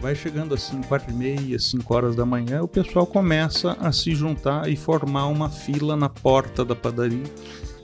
[0.00, 4.14] Vai chegando assim, quatro e meia, cinco horas da manhã, o pessoal começa a se
[4.14, 7.24] juntar e formar uma fila na porta da padaria.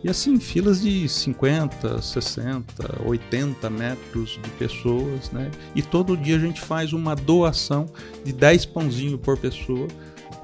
[0.02, 5.50] E assim, filas de 50, 60, 80 metros de pessoas, né?
[5.74, 7.86] E todo dia a gente faz uma doação
[8.22, 9.88] de 10 pãozinhos por pessoa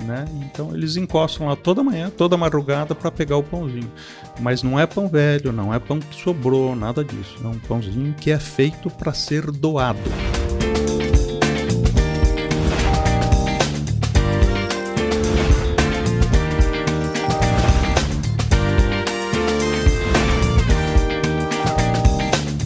[0.05, 0.25] né?
[0.47, 3.91] Então eles encostam lá toda manhã, toda madrugada para pegar o pãozinho.
[4.41, 7.37] Mas não é pão velho, não é pão que sobrou, nada disso.
[7.43, 10.01] É um pãozinho que é feito para ser doado.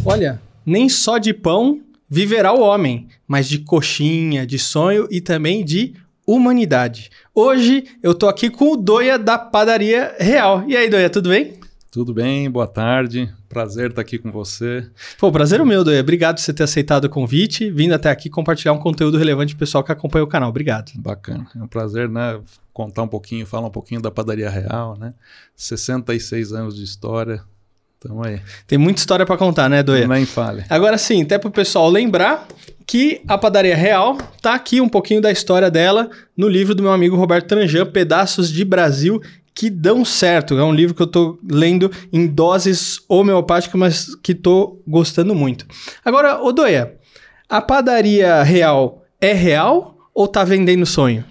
[0.07, 5.65] Olha, nem só de pão viverá o homem, mas de coxinha, de sonho e também
[5.65, 5.95] de
[6.27, 7.11] humanidade.
[7.35, 10.63] Hoje eu tô aqui com o Doia da Padaria Real.
[10.69, 11.55] E aí, Doia, tudo bem?
[11.91, 13.33] Tudo bem, boa tarde.
[13.49, 14.87] Prazer estar aqui com você.
[15.19, 16.01] Pô, prazer o meu, Doia.
[16.01, 19.61] Obrigado por você ter aceitado o convite, vindo até aqui compartilhar um conteúdo relevante pro
[19.61, 20.51] pessoal que acompanha o canal.
[20.51, 20.93] Obrigado.
[20.97, 21.47] Bacana.
[21.57, 22.41] É um prazer, né?
[22.75, 25.15] Contar um pouquinho, falar um pouquinho da Padaria Real, né?
[25.57, 27.43] 66 anos de história.
[28.07, 28.39] Tamo aí.
[28.67, 30.07] Tem muita história para contar, né, Doia?
[30.07, 30.63] Nem fale.
[30.69, 32.47] Agora sim, até pro pessoal lembrar,
[32.87, 36.93] que a Padaria Real tá aqui um pouquinho da história dela no livro do meu
[36.93, 39.23] amigo Roberto Tranjan, Pedaços de Brasil
[39.55, 40.59] que dão certo.
[40.59, 45.65] É um livro que eu tô lendo em doses homeopáticas, mas que tô gostando muito.
[46.05, 46.97] Agora, Odoia,
[47.49, 51.25] a Padaria Real é real ou tá vendendo sonho?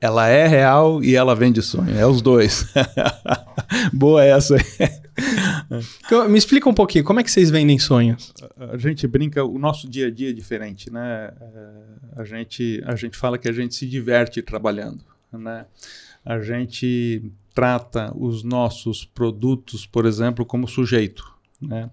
[0.00, 1.98] Ela é real e ela vende sonho.
[1.98, 2.66] É os dois.
[3.92, 5.01] Boa essa aí.
[6.28, 8.32] Me explica um pouquinho, como é que vocês vendem sonhos?
[8.58, 11.32] A gente brinca, o nosso dia a dia é diferente, né?
[11.40, 15.66] É, a gente, a gente fala que a gente se diverte trabalhando, né?
[16.24, 21.24] A gente trata os nossos produtos, por exemplo, como sujeito,
[21.60, 21.90] né?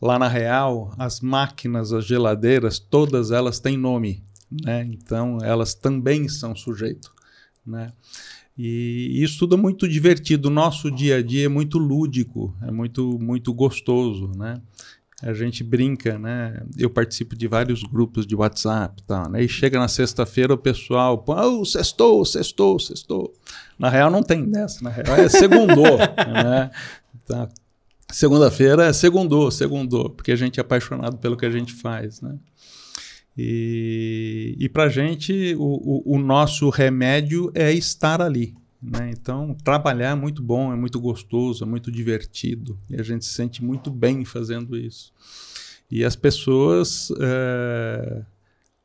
[0.00, 4.84] Lá na Real, as máquinas, as geladeiras, todas elas têm nome, né?
[4.90, 7.12] Então, elas também são sujeito,
[7.66, 7.92] né?
[8.56, 10.48] E isso tudo é muito divertido.
[10.48, 14.60] O nosso dia a dia é muito lúdico, é muito, muito gostoso, né?
[15.22, 16.62] A gente brinca, né?
[16.76, 19.44] Eu participo de vários grupos de WhatsApp, tá, né?
[19.44, 23.32] E chega na sexta-feira o pessoal, oh, sextou, sextou, sextou.
[23.78, 26.70] Na real não tem dessa, na real é segundou, né?
[27.26, 27.48] Tá.
[28.10, 32.36] Segunda-feira é segundou, segundou, porque a gente é apaixonado pelo que a gente faz, né?
[33.36, 38.54] E, e para a gente, o, o, o, nosso remédio é estar ali.
[38.82, 39.10] Né?
[39.12, 42.78] Então, trabalhar é muito bom, é muito gostoso, é muito divertido.
[42.90, 45.12] E a gente se sente muito bem fazendo isso.
[45.90, 48.22] E as pessoas, é,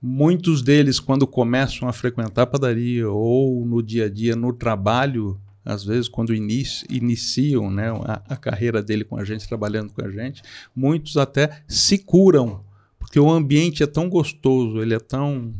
[0.01, 5.39] muitos deles, quando começam a frequentar a padaria ou no dia a dia, no trabalho,
[5.65, 10.05] às vezes, quando inici iniciam né, a, a carreira dele com a gente, trabalhando com
[10.05, 10.41] a gente,
[10.73, 12.63] muitos até se curam
[13.07, 15.53] porque o ambiente é tão gostoso, ele é tão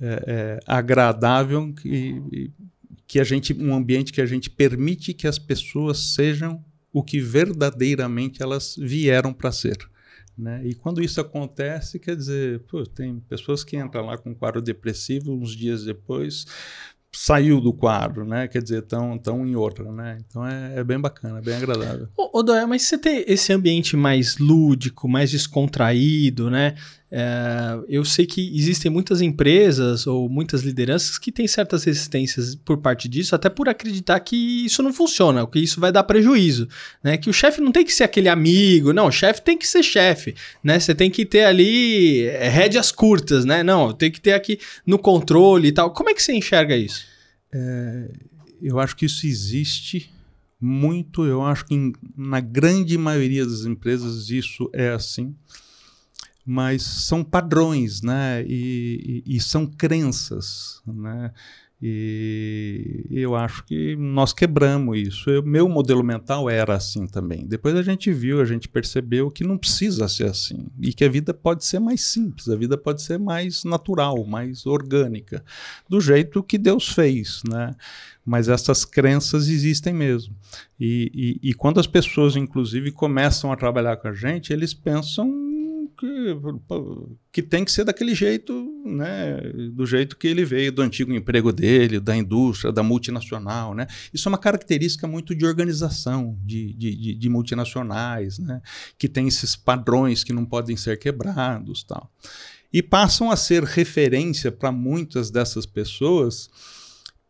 [0.00, 2.50] é, é, agradável que,
[3.06, 7.20] que a gente, um ambiente que a gente permite que as pessoas sejam o que
[7.20, 9.76] verdadeiramente elas vieram para ser.
[10.36, 10.62] Né?
[10.64, 14.62] E quando isso acontece, quer dizer, pô, tem pessoas que entram lá com um quadro
[14.62, 16.46] depressivo, uns dias depois
[17.12, 18.46] saiu do quadro, né?
[18.46, 20.18] Quer dizer, tão, tão em outra, né?
[20.26, 22.08] Então é, é bem bacana, é bem agradável.
[22.16, 26.74] Ô, Doé, mas você tem esse ambiente mais lúdico, mais descontraído, né?
[27.12, 32.78] É, eu sei que existem muitas empresas ou muitas lideranças que têm certas resistências por
[32.78, 36.68] parte disso, até por acreditar que isso não funciona, que isso vai dar prejuízo,
[37.02, 37.16] né?
[37.16, 39.82] Que o chefe não tem que ser aquele amigo, não, o chefe tem que ser
[39.82, 40.78] chefe, né?
[40.78, 43.64] Você tem que ter ali é, rédeas curtas, né?
[43.64, 45.90] Não, tem que ter aqui no controle e tal.
[45.90, 46.99] Como é que você enxerga isso?
[47.52, 48.12] É,
[48.60, 50.12] eu acho que isso existe
[50.60, 55.34] muito, eu acho que em, na grande maioria das empresas isso é assim
[56.44, 58.44] mas são padrões, né?
[58.44, 61.32] E, e, e, são crenças, né?
[61.80, 65.28] E eu acho que nós quebramos isso.
[65.30, 67.44] O meu modelo mental era assim também.
[67.44, 71.08] Depois a gente viu, a gente percebeu que não precisa ser assim e que a
[71.08, 75.44] vida pode ser mais simples, a vida pode ser mais natural, mais orgânica,
[75.88, 77.74] do jeito que Deus fez, né?
[78.24, 80.32] Mas essas crenças existem mesmo.
[80.78, 85.49] E, e, e quando as pessoas, inclusive, começam a trabalhar com a gente, eles pensam
[86.00, 86.34] que,
[87.30, 88.54] que tem que ser daquele jeito,
[88.86, 89.38] né,
[89.74, 93.74] do jeito que ele veio, do antigo emprego dele, da indústria, da multinacional.
[93.74, 93.86] Né?
[94.12, 98.62] Isso é uma característica muito de organização de, de, de, de multinacionais, né,
[98.96, 101.84] que tem esses padrões que não podem ser quebrados.
[101.84, 102.10] Tal.
[102.72, 106.48] E passam a ser referência para muitas dessas pessoas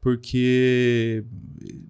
[0.01, 1.23] porque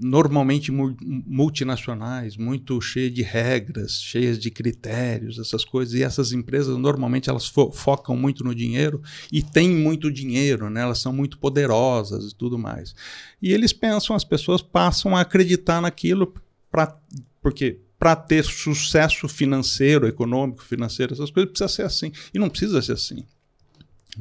[0.00, 7.30] normalmente multinacionais, muito cheias de regras, cheias de critérios, essas coisas, e essas empresas normalmente
[7.30, 10.82] elas fo focam muito no dinheiro e têm muito dinheiro, né?
[10.82, 12.94] elas são muito poderosas e tudo mais.
[13.40, 16.34] E eles pensam, as pessoas passam a acreditar naquilo
[16.70, 16.98] pra,
[17.40, 22.10] porque para ter sucesso financeiro, econômico, financeiro, essas coisas, precisa ser assim.
[22.32, 23.24] E não precisa ser assim.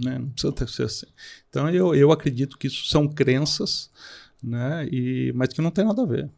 [0.04, 0.18] Né?
[0.18, 1.07] Não precisa ter, ser assim.
[1.50, 3.90] Então eu, eu acredito que isso são crenças,
[4.42, 4.88] né?
[4.92, 6.30] e, mas que não tem nada a ver.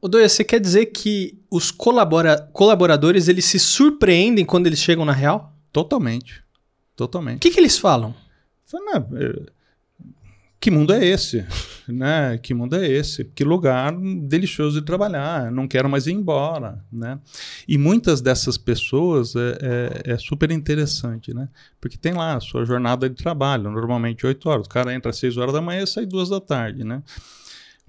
[0.00, 5.12] Odoia, você quer dizer que os colabora colaboradores eles se surpreendem quando eles chegam na
[5.12, 5.54] real?
[5.70, 6.42] Totalmente.
[6.96, 7.36] Totalmente.
[7.36, 8.14] O que, que eles falam?
[8.64, 9.06] Fala,
[10.60, 11.44] que mundo é esse?
[11.88, 12.38] né?
[12.38, 13.24] Que mundo é esse?
[13.24, 17.18] Que lugar delicioso de trabalhar, não quero mais ir embora, né?
[17.66, 21.48] E muitas dessas pessoas é, é, é, super interessante, né?
[21.80, 25.18] Porque tem lá a sua jornada de trabalho, normalmente 8 horas, o cara entra às
[25.18, 27.02] 6 horas da manhã e sai 2 da tarde, né?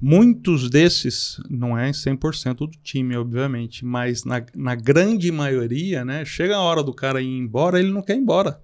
[0.04, 6.26] Muitos desses, não é 100% do time, obviamente, mas na, na grande maioria, né?
[6.26, 8.60] Chega a hora do cara ir embora, ele não quer ir embora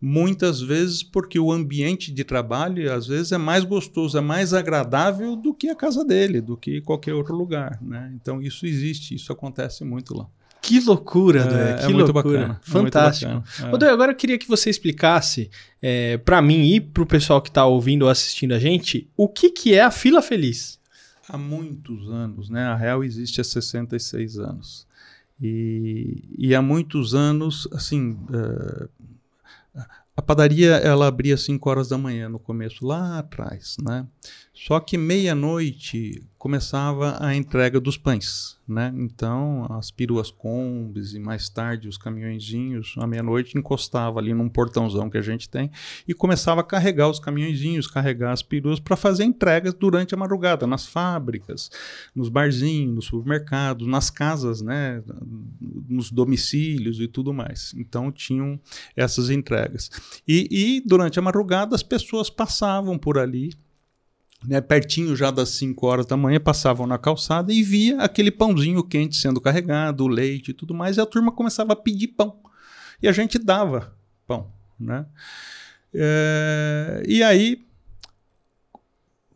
[0.00, 5.36] muitas vezes porque o ambiente de trabalho às vezes é mais gostoso, é mais agradável
[5.36, 8.10] do que a casa dele, do que qualquer outro lugar, né?
[8.14, 10.26] Então isso existe, isso acontece muito lá.
[10.62, 12.38] Que loucura, é, que é muito loucura.
[12.38, 13.30] Bacana, Fantástico.
[13.30, 13.34] É
[13.70, 13.90] bacana, é.
[13.90, 15.50] agora eu queria que você explicasse
[15.80, 19.26] é, para mim e para o pessoal que está ouvindo ou assistindo a gente o
[19.28, 20.78] que, que é a fila feliz.
[21.28, 22.64] Há muitos anos, né?
[22.64, 24.86] A Real existe há 66 anos.
[25.40, 28.88] E, e há muitos anos, assim, uh,
[30.16, 34.06] a padaria ela abria às 5 horas da manhã no começo, lá atrás, né?
[34.66, 38.92] Só que meia-noite começava a entrega dos pães, né?
[38.94, 45.08] Então, as peruas combis e mais tarde os caminhõezinhos, à meia-noite encostava ali num portãozão
[45.08, 45.70] que a gente tem
[46.06, 50.66] e começava a carregar os caminhõezinhos, carregar as peruas para fazer entregas durante a madrugada
[50.66, 51.70] nas fábricas,
[52.14, 55.02] nos barzinhos, nos supermercados, nas casas, né?
[55.88, 57.72] Nos domicílios e tudo mais.
[57.76, 58.60] Então, tinham
[58.94, 59.90] essas entregas.
[60.28, 63.54] E, e durante a madrugada as pessoas passavam por ali
[64.46, 68.82] né, pertinho já das 5 horas da manhã, passavam na calçada e via aquele pãozinho
[68.82, 72.38] quente sendo carregado, o leite e tudo mais, e a turma começava a pedir pão.
[73.02, 73.94] E a gente dava
[74.26, 74.50] pão.
[74.78, 75.04] Né?
[75.92, 77.66] É, e aí,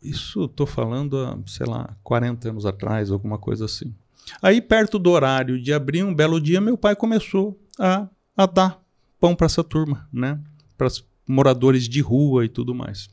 [0.03, 3.95] isso estou falando há, sei lá, 40 anos atrás, alguma coisa assim.
[4.41, 8.83] Aí, perto do horário de abrir, um belo dia, meu pai começou a, a dar
[9.21, 10.41] pão para essa turma, né?
[10.77, 10.89] para
[11.27, 13.09] moradores de rua e tudo mais.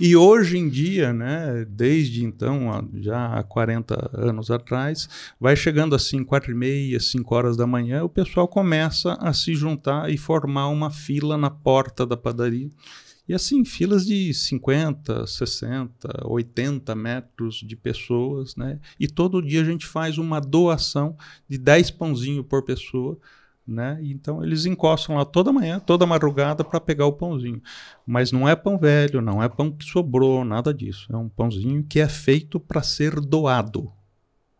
[0.00, 5.06] E hoje em dia, né, desde então, já há 40 anos atrás,
[5.38, 9.54] vai chegando assim, quatro e meia, 5 horas da manhã, o pessoal começa a se
[9.54, 12.70] juntar e formar uma fila na porta da padaria.
[13.28, 18.80] E assim, filas de 50, 60, 80 metros de pessoas, né?
[18.98, 21.14] E todo dia a gente faz uma doação
[21.46, 23.18] de 10 pãozinhos por pessoa
[23.66, 23.98] né?
[24.02, 27.62] Então eles encostam lá toda manhã, toda madrugada para pegar o pãozinho.
[28.06, 31.06] Mas não é pão velho, não é pão que sobrou, nada disso.
[31.12, 33.90] É um pãozinho que é feito para ser doado.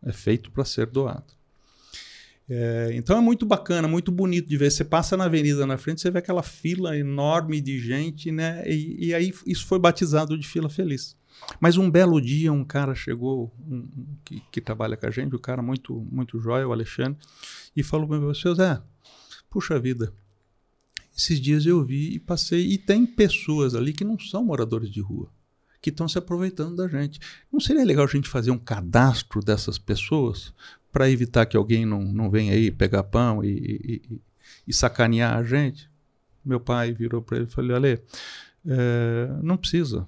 [0.02, 1.41] É feito para ser doado.
[2.49, 4.73] É, então é muito bacana, muito bonito de ver.
[4.73, 8.64] Você passa na avenida na frente, você vê aquela fila enorme de gente, né?
[8.67, 11.17] E, e aí isso foi batizado de fila feliz.
[11.59, 13.88] Mas um belo dia um cara chegou, um,
[14.25, 17.19] que, que, trabalha com a gente, um cara muito muito jóia, o Alexandre,
[17.75, 18.81] e falou para mim, seu Zé,
[19.49, 20.12] puxa vida,
[21.17, 25.00] esses dias eu vi e passei, e tem pessoas ali que não são moradores de
[25.00, 25.31] rua,
[25.83, 27.21] que estão se aproveitando da gente.
[27.52, 30.55] Não seria legal a gente fazer um cadastro dessas pessoas
[30.93, 34.21] para evitar que alguém não, não venha aí pegar pão e, e,
[34.66, 35.90] e sacanear a gente?
[36.45, 38.02] Meu pai virou para ele e falou: Olha,
[38.66, 40.07] é, não precisa.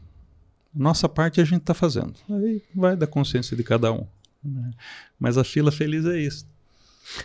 [0.75, 2.15] Nossa parte a gente está fazendo.
[2.31, 4.07] Aí vai da consciência de cada um.
[4.43, 4.71] Né?
[5.19, 6.47] Mas a fila feliz é isso.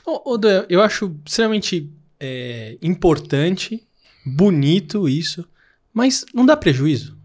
[0.06, 0.40] Ô,
[0.70, 1.90] eu acho extremamente
[2.20, 3.86] é, importante,
[4.26, 5.48] bonito isso,
[5.94, 7.18] mas não dá prejuízo?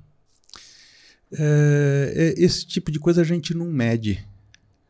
[1.33, 4.25] É, é, esse tipo de coisa a gente não mede.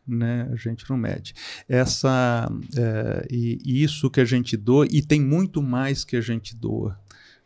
[0.07, 0.49] Né?
[0.53, 1.35] A gente não mede.
[1.69, 6.21] Essa, é, e, e isso que a gente doa, e tem muito mais que a
[6.21, 6.99] gente doa.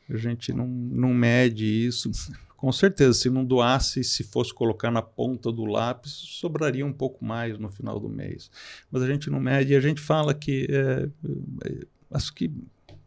[0.08, 2.10] A gente não, não mede isso.
[2.56, 7.24] Com certeza, se não doasse, se fosse colocar na ponta do lápis, sobraria um pouco
[7.24, 8.50] mais no final do mês.
[8.90, 11.08] Mas a gente não mede e a gente fala que é,
[11.68, 12.50] é, acho que,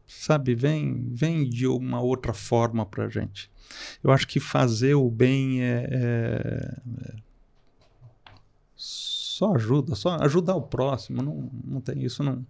[0.05, 3.49] sabe, vem, vem de uma outra forma para a gente.
[4.03, 7.15] Eu acho que fazer o bem é, é, é,
[8.75, 12.45] só ajuda, só ajudar o próximo, não, não tem isso, não.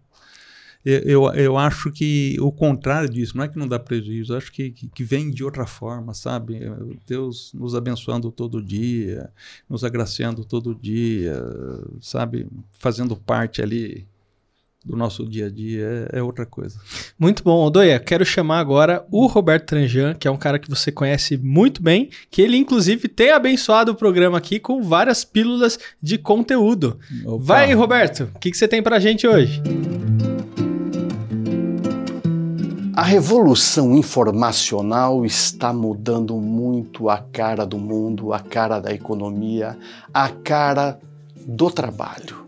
[0.86, 4.72] Eu, eu acho que o contrário disso, não é que não dá prejuízo, acho que,
[4.72, 6.60] que, que, vem de outra forma, sabe?
[7.06, 9.30] Deus nos abençoando todo dia,
[9.70, 11.36] nos agraciando todo dia,
[12.00, 12.48] sabe?
[12.72, 14.08] Fazendo parte ali
[14.86, 16.80] do nosso dia a dia é, é outra coisa.
[17.18, 18.00] Muito bom, Odoia.
[18.00, 22.10] Quero chamar agora o Roberto Tranjan, que é um cara que você conhece muito bem,
[22.32, 26.98] que ele inclusive tem abençoado o programa aqui com várias pílulas de conteúdo.
[27.26, 27.44] Opa.
[27.44, 29.62] Vai, Roberto, o que, que você tem pra gente hoje?
[33.00, 39.78] A revolução informacional está mudando muito a cara do mundo, a cara da economia,
[40.14, 41.00] a cara
[41.48, 42.46] do trabalho.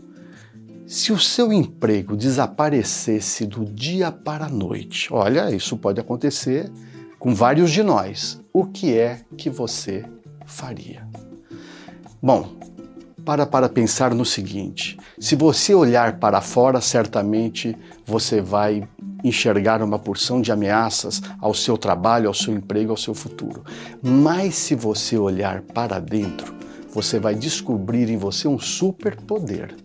[0.86, 6.70] Se o seu emprego desaparecesse do dia para a noite, olha, isso pode acontecer
[7.17, 8.38] com vários de nós.
[8.51, 10.03] O que é que você
[10.46, 11.08] faria?
[12.22, 12.50] Bom,
[13.25, 17.75] para para pensar no seguinte: se você olhar para fora, certamente
[18.06, 18.88] você vai
[19.24, 23.63] enxergar uma porção de ameaças ao seu trabalho, ao seu emprego, ao seu futuro.
[24.01, 26.54] Mas se você olhar para dentro,
[26.94, 29.75] você vai descobrir em você um superpoder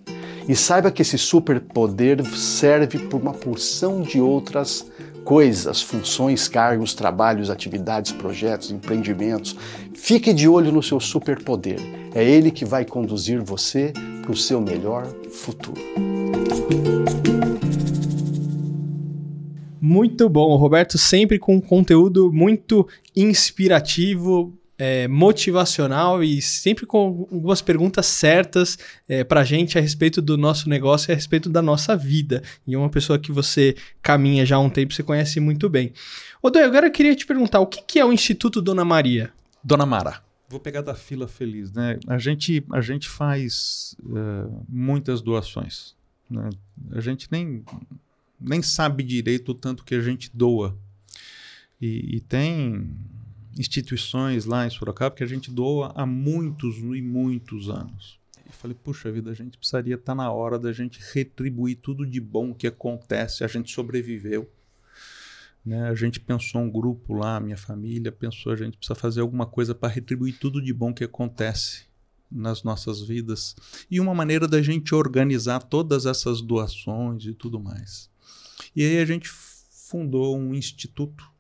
[0.49, 4.87] e saiba que esse superpoder serve por uma porção de outras
[5.27, 9.57] coisas, funções, cargos, trabalhos, atividades, projetos, empreendimentos.
[9.93, 11.81] Fique de olho no seu superpoder.
[12.15, 13.93] É ele que vai conduzir você
[14.23, 15.83] para o seu melhor futuro.
[19.81, 28.07] Muito bom, Roberto, sempre com conteúdo muito inspirativo, é, motivacional e sempre com algumas perguntas
[28.07, 28.79] certas
[29.09, 32.43] é, para a gente a respeito do nosso negócio e a respeito da nossa vida.
[32.67, 35.93] E é uma pessoa que você caminha já há um tempo, você conhece muito bem.
[36.43, 39.33] Odoi, agora eu queria te perguntar, o que, que é o Instituto Dona Maria?
[39.65, 40.23] Dona Mara.
[40.49, 41.99] Vou pegar da fila feliz, né?
[42.07, 45.97] A gente, a gente faz uh, muitas doações.
[46.31, 46.51] Né?
[46.93, 47.65] A gente nem,
[48.41, 50.79] nem sabe direito o tanto que a gente doa.
[51.81, 52.97] E, e tem
[53.59, 58.19] instituições lá em Sorocaba que a gente doa há muitos e muitos anos.
[58.49, 62.07] E falei, puxa vida, a gente precisaria estar tá na hora da gente retribuir tudo
[62.07, 63.43] de bom que acontece.
[63.43, 64.51] A gente sobreviveu.
[65.65, 65.89] Né?
[65.89, 69.75] A gente pensou um grupo lá, minha família pensou, a gente precisa fazer alguma coisa
[69.75, 71.87] para retribuir tudo de bom que acontece
[72.31, 73.57] nas nossas vidas.
[73.91, 78.09] E uma maneira da gente organizar todas essas doações e tudo mais.
[78.77, 81.36] E aí a gente fundou um instituto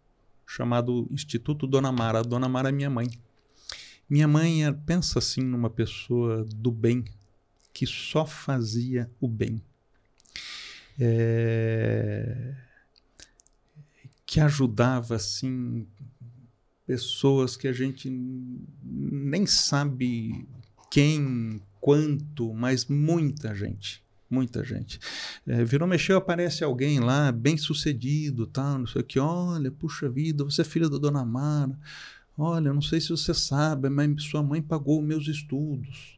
[0.56, 2.20] chamado Instituto Dona Mara.
[2.20, 3.10] A Dona Mara é minha mãe.
[4.08, 7.04] Minha mãe, é, pensa assim numa pessoa do bem,
[7.74, 9.60] que só fazia o bem.
[10.98, 12.54] É...
[14.24, 15.86] Que ajudava, assim,
[16.86, 18.08] pessoas que a gente
[18.82, 20.48] nem sabe
[20.90, 24.98] quem, quanto, mas muita gente muita gente.
[25.46, 30.08] É, virou mexeu, aparece alguém lá, bem sucedido, tal, não sei o que, olha, puxa
[30.08, 31.78] vida, você é filha da dona Mara,
[32.36, 36.16] olha, não sei se você sabe, mas sua mãe pagou meus estudos.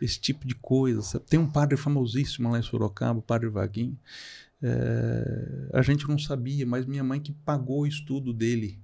[0.00, 1.00] Esse tipo de coisa.
[1.00, 1.24] Sabe?
[1.26, 3.96] Tem um padre famosíssimo lá em Sorocaba, o padre Vaguinho.
[4.60, 8.78] É, a gente não sabia, mas minha mãe que pagou o estudo dele.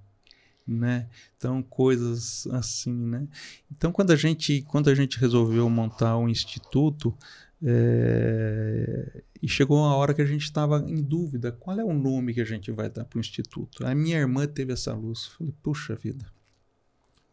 [0.67, 1.09] Né?
[1.37, 3.27] Então coisas assim, né?
[3.71, 7.17] Então quando a gente quando a gente resolveu montar o um instituto,
[7.63, 12.35] é, e chegou uma hora que a gente estava em dúvida: qual é o nome
[12.35, 13.87] que a gente vai dar para o instituto?
[13.87, 15.27] A minha irmã teve essa luz.
[15.27, 16.25] Falei: puxa vida,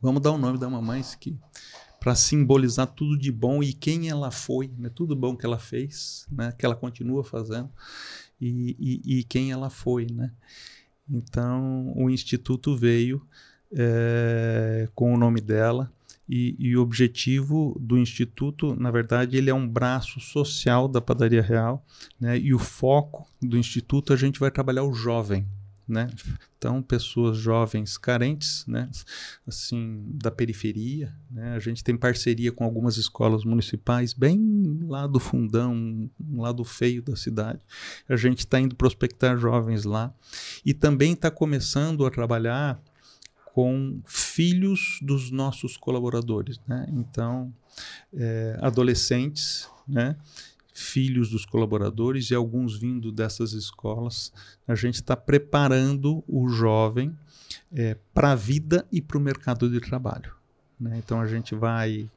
[0.02, 1.38] vamos dar o nome da mamãe aqui
[2.00, 4.92] para simbolizar tudo de bom e quem ela foi, né?
[4.94, 6.54] tudo bom que ela fez, né?
[6.56, 7.72] que ela continua fazendo
[8.40, 10.06] e, e, e quem ela foi.
[10.12, 10.32] Né?
[11.10, 13.26] Então o instituto veio
[13.76, 15.92] é, com o nome dela
[16.28, 21.42] e, e, o objetivo do Instituto, na verdade, ele é um braço social da Padaria
[21.42, 21.86] Real,
[22.20, 22.38] né?
[22.38, 25.46] e o foco do Instituto a gente vai trabalhar o jovem.
[25.88, 26.08] Né?
[26.58, 28.90] Então, pessoas jovens carentes, né?
[29.46, 31.14] assim, da periferia.
[31.30, 31.56] Né?
[31.56, 37.04] A gente tem parceria com algumas escolas municipais, bem lá do fundão, um lado feio
[37.04, 37.60] da cidade.
[38.10, 40.12] A gente está indo prospectar jovens lá.
[40.66, 42.82] E também está começando a trabalhar
[43.56, 46.60] com filhos dos nossos colaboradores.
[46.68, 46.86] Né?
[46.90, 47.54] Então,
[48.14, 50.18] é, adolescentes, né?
[50.74, 54.34] filhos dos colaboradores e alguns vindo dessas escolas,
[54.68, 57.18] a gente está preparando o jovem
[57.72, 60.36] é, para a vida e para o mercado de trabalho.
[60.78, 60.98] Né?
[60.98, 62.10] Então, a gente vai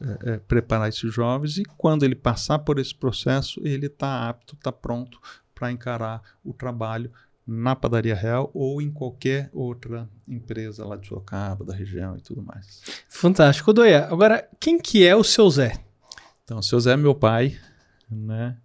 [0.00, 4.54] é, é, preparar esses jovens e quando ele passar por esse processo, ele está apto,
[4.54, 5.20] está pronto
[5.52, 7.10] para encarar o trabalho
[7.52, 12.42] na Padaria Real ou em qualquer outra empresa lá de Sorocaba, da região e tudo
[12.42, 12.82] mais.
[13.08, 13.72] Fantástico.
[13.72, 15.72] Doia, agora, quem que é o seu Zé?
[16.44, 17.58] Então, o seu Zé é meu pai,
[18.10, 18.56] né?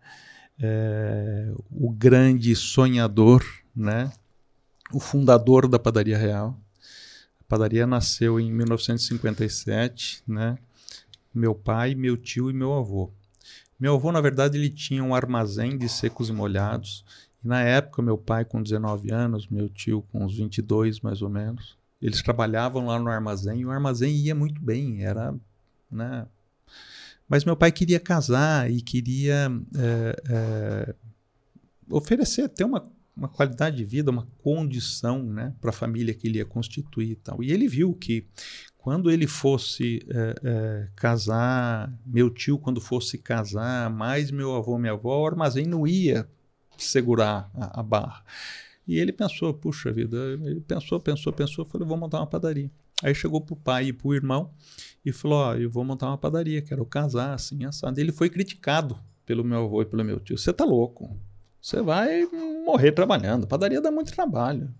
[0.59, 3.43] é, o grande sonhador,
[3.75, 4.11] né?
[4.91, 6.59] o fundador da Padaria Real.
[7.39, 10.57] A padaria nasceu em 1957, né?
[11.33, 13.11] Meu pai, meu tio e meu avô.
[13.79, 17.05] Meu avô, na verdade, ele tinha um armazém de secos e molhados.
[17.45, 21.77] Na época, meu pai com 19 anos, meu tio com uns 22 mais ou menos,
[22.01, 25.31] eles trabalhavam lá no armazém e o armazém ia muito bem, era,
[25.91, 26.25] né?
[27.29, 30.95] Mas meu pai queria casar e queria é, é,
[31.87, 36.39] oferecer, ter uma, uma qualidade de vida, uma condição né, para a família que ele
[36.39, 37.43] ia constituir e tal.
[37.43, 38.27] E ele viu que
[38.75, 45.21] quando ele fosse é, casar, meu tio, quando fosse casar, mais meu avô, minha avó,
[45.21, 46.27] o armazém não ia
[46.83, 48.23] segurar a, a barra.
[48.87, 52.69] E ele pensou, puxa vida, ele pensou, pensou, pensou, falou, vou montar uma padaria.
[53.03, 54.51] Aí chegou pro pai e pro irmão
[55.03, 57.99] e falou, ó, eu vou montar uma padaria, quero casar, assim, assado.
[57.99, 60.37] Ele foi criticado pelo meu avô e pelo meu tio.
[60.37, 61.17] Você tá louco,
[61.61, 62.25] você vai
[62.65, 64.73] morrer trabalhando, padaria dá muito trabalho.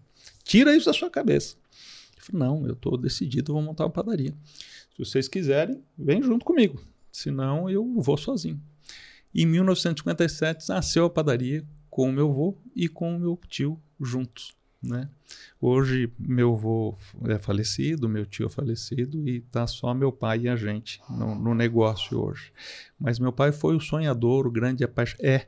[0.44, 1.58] Tira isso da sua cabeça.
[2.18, 4.34] Falei, não, eu estou decidido, vou montar uma padaria.
[4.96, 6.82] Se vocês quiserem, vem junto comigo.
[7.12, 8.62] Senão eu vou sozinho.
[9.34, 14.54] Em 1957 nasceu a padaria com o meu avô e com o meu tio juntos.
[14.84, 15.10] Né?
[15.62, 20.50] Hoje meu avô é falecido, meu tio é falecido e tá só meu pai e
[20.50, 22.52] a gente no, no negócio hoje.
[23.00, 25.26] Mas meu pai foi o sonhador, o grande apaixonado.
[25.26, 25.48] É,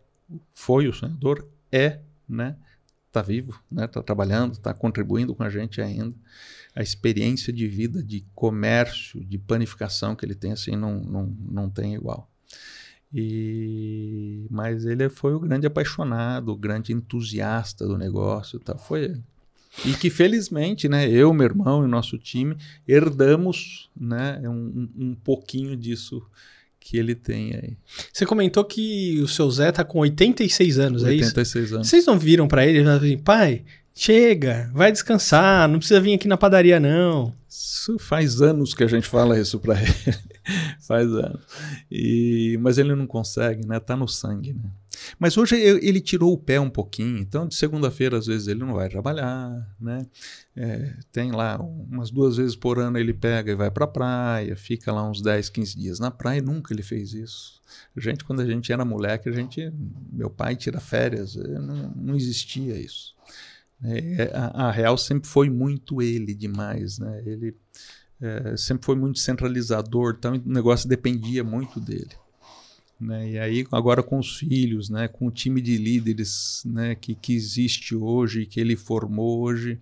[0.53, 1.99] foi o sonhador, é,
[2.29, 2.55] né?
[3.11, 3.85] Tá vivo, né?
[3.85, 6.15] Tá trabalhando, tá contribuindo com a gente ainda
[6.73, 11.69] a experiência de vida, de comércio, de panificação que ele tem, assim, não, não, não
[11.69, 12.31] tem igual.
[13.13, 18.77] E, mas ele foi o grande apaixonado, o grande entusiasta do negócio, tá?
[18.77, 19.23] foi ele.
[19.85, 25.77] E que felizmente, né, eu, meu irmão e nosso time herdamos, né, um, um pouquinho
[25.77, 26.21] disso
[26.79, 27.77] que ele tem aí.
[28.11, 31.29] Você comentou que o seu Zé tá com 86 anos, 86 é isso?
[31.29, 31.87] 86 anos.
[31.87, 33.63] Vocês não viram para ele e assim, pai,
[33.99, 37.33] Chega, vai descansar, não precisa vir aqui na padaria, não.
[37.49, 40.15] Isso faz anos que a gente fala isso para ele.
[40.81, 41.41] faz anos.
[41.91, 43.79] E, mas ele não consegue, né?
[43.79, 44.71] Tá no sangue, né?
[45.19, 48.73] Mas hoje ele tirou o pé um pouquinho, então de segunda-feira às vezes ele não
[48.73, 50.07] vai trabalhar, né?
[50.55, 54.55] É, tem lá umas duas vezes por ano ele pega e vai para a praia,
[54.55, 57.62] fica lá uns 10, 15 dias na praia, nunca ele fez isso.
[57.95, 59.71] Gente, quando a gente era moleque, a gente,
[60.12, 63.15] meu pai tira férias, não, não existia isso.
[63.83, 67.21] É, a, a, Real sempre foi muito ele demais, né?
[67.25, 67.55] Ele
[68.21, 72.12] é, sempre foi muito centralizador, então o negócio dependia muito dele.
[72.99, 73.32] Né?
[73.32, 75.08] E aí agora com os filhos, né?
[75.08, 76.95] com o time de líderes né?
[76.95, 79.80] que, que existe hoje, que ele formou hoje,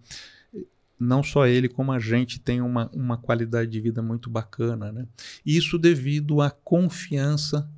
[1.00, 4.92] não só ele como a gente tem uma, uma qualidade de vida muito bacana.
[4.92, 5.08] Né?
[5.46, 7.70] Isso devido à confiança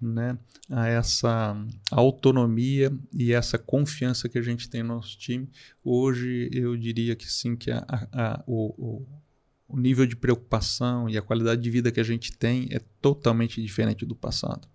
[0.00, 1.54] né, a essa
[1.90, 5.48] autonomia e essa confiança que a gente tem no nosso time.
[5.84, 9.06] Hoje eu diria que sim, que a, a, o, o,
[9.76, 14.04] nível de preocupação e a qualidade de vida que a gente tem é totalmente diferente
[14.04, 14.66] do passado.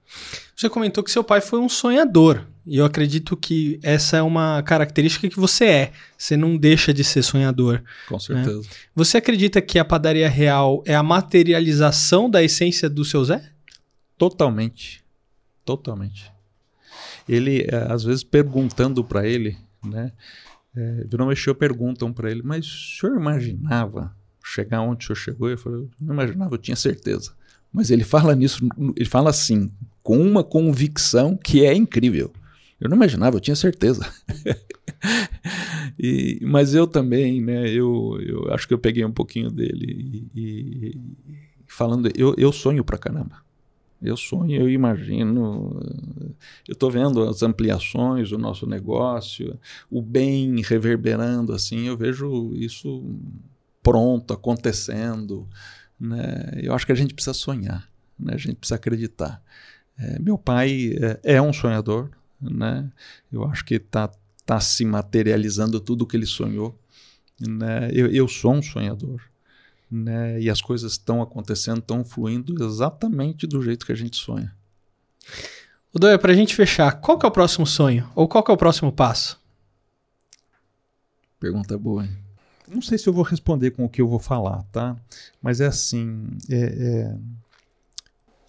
[0.55, 2.45] Você comentou que seu pai foi um sonhador.
[2.65, 5.91] E eu acredito que essa é uma característica que você é.
[6.17, 7.83] Você não deixa de ser sonhador.
[8.07, 8.19] Com né?
[8.19, 8.61] certeza.
[8.61, 8.67] Né?
[8.95, 13.51] Você acredita que a padaria real é a materialização da essência do seu Zé?
[14.17, 15.03] Totalmente.
[15.63, 16.31] Totalmente.
[17.27, 20.11] Ele, eh, às vezes, perguntando para ele, né?
[20.75, 24.13] É, virou mexeu, perguntam para ele, mas o senhor imaginava
[24.45, 25.49] chegar onde o senhor chegou?
[25.49, 27.31] Eu falei, não imaginava, eu tinha certeza.
[27.73, 29.71] Mas ele fala nisso, ele fala assim,
[30.03, 32.31] com uma convicção que é incrível.
[32.79, 34.05] Eu não imaginava, eu tinha certeza.
[35.97, 37.67] e, mas eu também, né?
[37.69, 40.99] Eu, eu acho que eu peguei um pouquinho dele e, e
[41.67, 43.43] falando, eu, eu sonho pra caramba.
[44.01, 45.81] Eu sonho, eu imagino,
[46.67, 49.57] eu estou vendo as ampliações do nosso negócio,
[49.89, 53.03] o bem reverberando assim, eu vejo isso
[53.85, 55.47] pronto, acontecendo.
[55.99, 56.51] Né?
[56.61, 57.87] Eu acho que a gente precisa sonhar,
[58.19, 58.33] né?
[58.33, 59.41] a gente precisa acreditar.
[59.97, 62.09] É, meu pai é, é, um sonhador,
[62.41, 62.91] né?
[63.31, 64.11] eu acho que está
[64.45, 66.77] tá se materializando tudo o que ele sonhou.
[67.39, 67.89] Né?
[67.93, 69.21] Eu, eu sou um sonhador
[69.89, 70.39] né?
[70.41, 74.53] E as coisas estão acontecendo, estão fluindo exatamente do jeito que a gente sonha.
[75.93, 78.09] O Doia, para a gente fechar, qual que é o próximo sonho?
[78.15, 79.39] Ou qual que é o próximo passo?
[81.39, 82.24] Pergunta boa, hein?
[82.67, 84.95] Não sei se eu vou responder com o que eu vou falar, tá?
[85.41, 87.17] Mas é assim, é, é...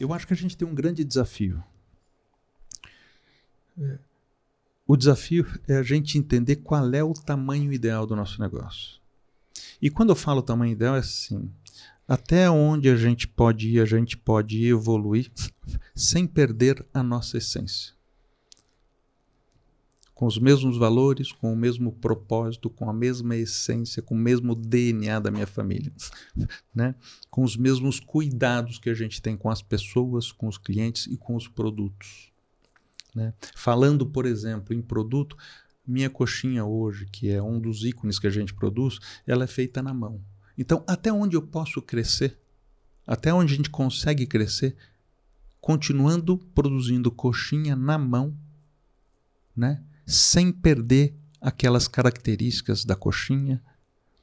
[0.00, 1.62] eu acho que a gente tem um grande desafio.
[4.86, 9.00] O desafio é a gente entender qual é o tamanho ideal do nosso negócio.
[9.80, 11.50] E quando eu falo tamanho ideal, é assim:
[12.08, 15.30] até onde a gente pode ir, a gente pode evoluir
[15.94, 17.95] sem perder a nossa essência.
[20.16, 24.54] Com os mesmos valores, com o mesmo propósito, com a mesma essência, com o mesmo
[24.54, 25.92] DNA da minha família,
[26.74, 26.94] né?
[27.30, 31.18] com os mesmos cuidados que a gente tem com as pessoas, com os clientes e
[31.18, 32.32] com os produtos.
[33.14, 33.34] Né?
[33.54, 35.36] Falando, por exemplo, em produto,
[35.86, 39.82] minha coxinha hoje, que é um dos ícones que a gente produz, ela é feita
[39.82, 40.18] na mão.
[40.56, 42.38] Então, até onde eu posso crescer,
[43.06, 44.74] até onde a gente consegue crescer,
[45.60, 48.34] continuando produzindo coxinha na mão,
[49.54, 49.84] né?
[50.06, 53.62] Sem perder aquelas características da coxinha,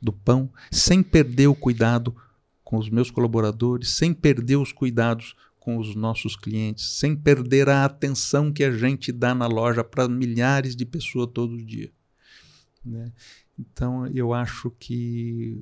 [0.01, 2.15] do pão, sem perder o cuidado
[2.63, 7.85] com os meus colaboradores, sem perder os cuidados com os nossos clientes, sem perder a
[7.85, 11.91] atenção que a gente dá na loja para milhares de pessoas todo dia.
[12.83, 13.11] Né?
[13.57, 15.61] Então, eu acho que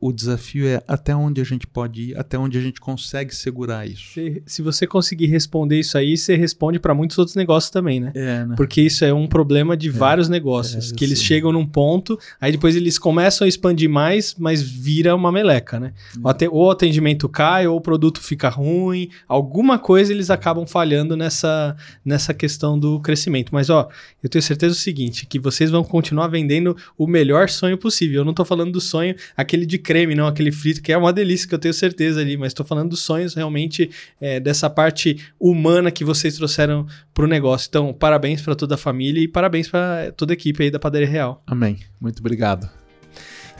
[0.00, 3.86] o desafio é até onde a gente pode ir, até onde a gente consegue segurar
[3.86, 4.12] isso.
[4.14, 8.12] Se, se você conseguir responder isso aí, você responde para muitos outros negócios também, né?
[8.14, 8.54] É, né?
[8.56, 12.18] Porque isso é um problema de é, vários negócios, é, que eles chegam num ponto,
[12.40, 15.92] aí depois eles começam a expandir mais, mas vira uma meleca, né?
[16.16, 16.48] É.
[16.48, 21.76] Ou o atendimento cai, ou o produto fica ruim, alguma coisa eles acabam falhando nessa,
[22.04, 23.50] nessa questão do crescimento.
[23.52, 23.88] Mas, ó,
[24.22, 28.20] eu tenho certeza do seguinte, que vocês vão continuar vendendo o melhor sonho possível.
[28.20, 31.10] Eu não tô falando do sonho, aquele de creme, não aquele frito, que é uma
[31.14, 33.88] delícia, que eu tenho certeza ali, mas estou falando dos sonhos realmente
[34.20, 37.68] é, dessa parte humana que vocês trouxeram para o negócio.
[37.70, 41.08] Então, parabéns para toda a família e parabéns para toda a equipe aí da Padaria
[41.08, 41.42] Real.
[41.46, 41.78] Amém.
[41.98, 42.68] Muito obrigado.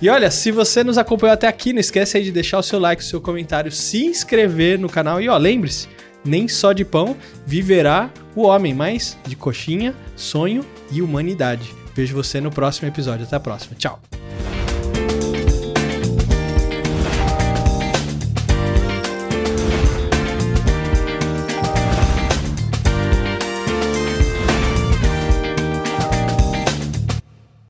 [0.02, 2.78] E olha, se você nos acompanhou até aqui, não esquece aí de deixar o seu
[2.78, 5.88] like, o seu comentário, se inscrever no canal e ó, lembre-se,
[6.22, 10.62] nem só de pão viverá o homem, mas de coxinha, sonho
[10.92, 11.74] e humanidade.
[11.94, 13.24] Vejo você no próximo episódio.
[13.24, 13.74] Até a próxima.
[13.76, 13.98] Tchau.